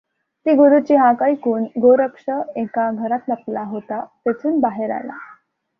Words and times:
ती 0.45 0.53
गुरूची 0.55 0.95
हाक 0.95 1.21
ऐकून 1.23 1.63
गोरक्ष 1.81 2.29
एका 2.55 2.89
घरात 2.91 3.29
लपला 3.29 3.63
होता 3.63 4.03
तेथून 4.25 4.59
बाहेर 4.59 4.91
आला. 4.91 5.17